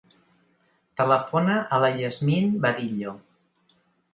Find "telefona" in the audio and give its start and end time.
1.01-1.57